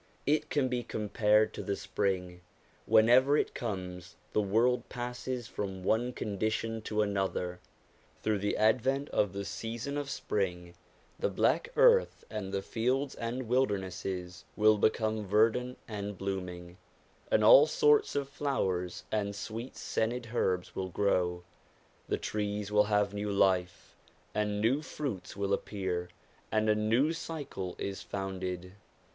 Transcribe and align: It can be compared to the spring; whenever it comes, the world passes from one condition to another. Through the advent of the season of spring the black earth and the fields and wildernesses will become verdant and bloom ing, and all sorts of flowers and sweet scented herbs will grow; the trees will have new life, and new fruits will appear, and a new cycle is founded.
It 0.25 0.49
can 0.49 0.67
be 0.67 0.81
compared 0.81 1.53
to 1.53 1.61
the 1.61 1.75
spring; 1.75 2.41
whenever 2.87 3.37
it 3.37 3.53
comes, 3.53 4.15
the 4.33 4.41
world 4.41 4.89
passes 4.89 5.47
from 5.47 5.83
one 5.83 6.11
condition 6.11 6.81
to 6.89 7.03
another. 7.03 7.59
Through 8.23 8.39
the 8.39 8.57
advent 8.57 9.09
of 9.09 9.31
the 9.33 9.45
season 9.45 9.99
of 9.99 10.09
spring 10.09 10.73
the 11.19 11.29
black 11.29 11.69
earth 11.75 12.25
and 12.31 12.51
the 12.51 12.63
fields 12.63 13.13
and 13.13 13.47
wildernesses 13.47 14.43
will 14.55 14.79
become 14.79 15.23
verdant 15.27 15.77
and 15.87 16.17
bloom 16.17 16.49
ing, 16.49 16.77
and 17.29 17.43
all 17.43 17.67
sorts 17.67 18.15
of 18.15 18.27
flowers 18.27 19.03
and 19.11 19.35
sweet 19.35 19.77
scented 19.77 20.31
herbs 20.33 20.75
will 20.75 20.89
grow; 20.89 21.43
the 22.09 22.17
trees 22.17 22.71
will 22.71 22.85
have 22.85 23.13
new 23.13 23.31
life, 23.31 23.95
and 24.33 24.59
new 24.59 24.81
fruits 24.81 25.37
will 25.37 25.53
appear, 25.53 26.09
and 26.51 26.69
a 26.69 26.73
new 26.73 27.13
cycle 27.13 27.75
is 27.77 28.01
founded. 28.01 28.73